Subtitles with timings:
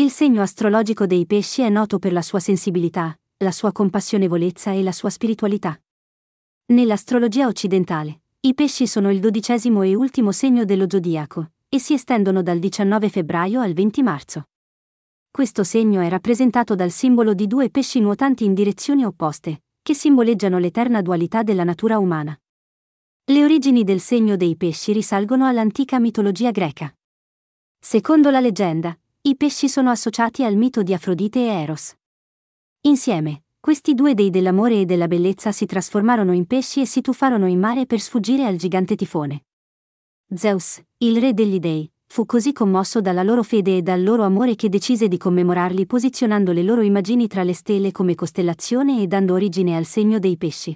[0.00, 3.14] Il segno astrologico dei pesci è noto per la sua sensibilità,
[3.44, 5.78] la sua compassionevolezza e la sua spiritualità.
[6.68, 12.42] Nell'astrologia occidentale, i pesci sono il dodicesimo e ultimo segno dello zodiaco, e si estendono
[12.42, 14.44] dal 19 febbraio al 20 marzo.
[15.30, 20.56] Questo segno è rappresentato dal simbolo di due pesci nuotanti in direzioni opposte, che simboleggiano
[20.56, 22.34] l'eterna dualità della natura umana.
[23.24, 26.90] Le origini del segno dei pesci risalgono all'antica mitologia greca.
[27.78, 31.94] Secondo la leggenda, i pesci sono associati al mito di Afrodite e Eros.
[32.86, 37.46] Insieme, questi due dei dell'amore e della bellezza si trasformarono in pesci e si tuffarono
[37.46, 39.44] in mare per sfuggire al gigante tifone.
[40.34, 44.54] Zeus, il re degli dei, fu così commosso dalla loro fede e dal loro amore
[44.54, 49.34] che decise di commemorarli posizionando le loro immagini tra le stelle come costellazione e dando
[49.34, 50.74] origine al segno dei pesci.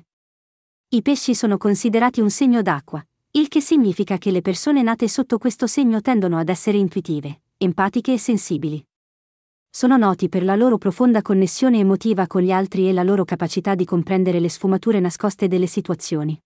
[0.90, 5.38] I pesci sono considerati un segno d'acqua, il che significa che le persone nate sotto
[5.38, 8.84] questo segno tendono ad essere intuitive, empatiche e sensibili.
[9.68, 13.75] Sono noti per la loro profonda connessione emotiva con gli altri e la loro capacità
[13.75, 16.41] di comprendere le sfumature nascoste delle situazioni.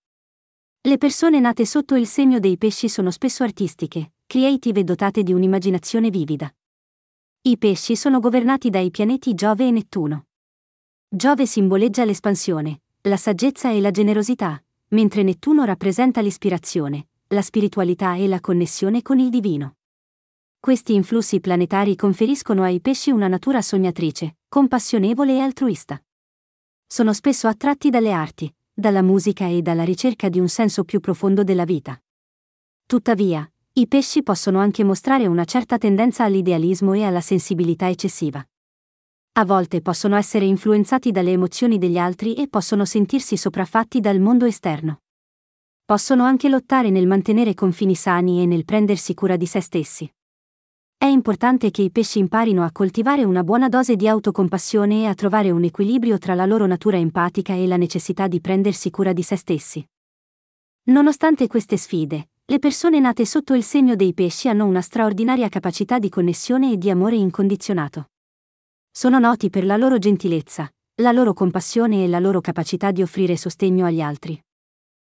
[0.81, 5.33] Le persone nate sotto il segno dei pesci sono spesso artistiche, creative e dotate di
[5.33, 6.51] un'immaginazione vivida.
[7.41, 10.25] I pesci sono governati dai pianeti Giove e Nettuno.
[11.07, 18.27] Giove simboleggia l'espansione, la saggezza e la generosità, mentre Nettuno rappresenta l'ispirazione, la spiritualità e
[18.27, 19.75] la connessione con il divino.
[20.61, 26.03] Questi influssi planetari conferiscono ai pesci una natura sognatrice, compassionevole e altruista.
[26.85, 31.45] Sono spesso attratti dalle arti, dalla musica e dalla ricerca di un senso più profondo
[31.45, 31.99] della vita.
[32.85, 38.45] Tuttavia, i pesci possono anche mostrare una certa tendenza all'idealismo e alla sensibilità eccessiva.
[39.33, 44.45] A volte possono essere influenzati dalle emozioni degli altri e possono sentirsi sopraffatti dal mondo
[44.45, 45.03] esterno.
[45.85, 50.11] Possono anche lottare nel mantenere confini sani e nel prendersi cura di se stessi.
[51.01, 55.13] È importante che i pesci imparino a coltivare una buona dose di autocompassione e a
[55.13, 59.23] trovare un equilibrio tra la loro natura empatica e la necessità di prendersi cura di
[59.23, 59.81] se stessi.
[60.87, 65.99] Nonostante queste sfide, le persone nate sotto il segno dei pesci hanno una straordinaria capacità
[65.99, 68.09] di connessione e di amore incondizionato.
[68.91, 73.37] Sono noti per la loro gentilezza, la loro compassione e la loro capacità di offrire
[73.37, 74.37] sostegno agli altri.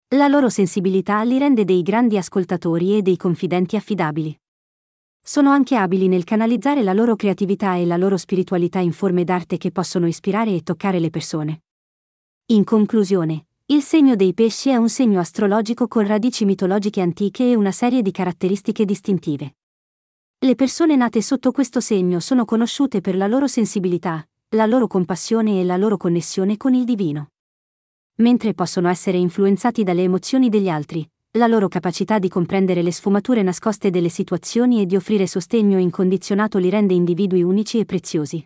[0.09, 4.37] La loro sensibilità li rende dei grandi ascoltatori e dei confidenti affidabili.
[5.21, 9.57] Sono anche abili nel canalizzare la loro creatività e la loro spiritualità in forme d'arte
[9.57, 11.61] che possono ispirare e toccare le persone.
[12.47, 17.55] In conclusione, il segno dei pesci è un segno astrologico con radici mitologiche antiche e
[17.55, 19.55] una serie di caratteristiche distintive.
[20.39, 25.59] Le persone nate sotto questo segno sono conosciute per la loro sensibilità, la loro compassione
[25.59, 27.31] e la loro connessione con il divino.
[28.15, 33.43] Mentre possono essere influenzati dalle emozioni degli altri, la loro capacità di comprendere le sfumature
[33.43, 38.43] nascoste delle situazioni e di offrire sostegno incondizionato li rende individui unici e preziosi.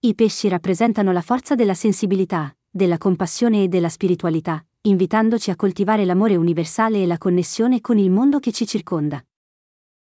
[0.00, 6.04] I pesci rappresentano la forza della sensibilità, della compassione e della spiritualità, invitandoci a coltivare
[6.04, 9.24] l'amore universale e la connessione con il mondo che ci circonda.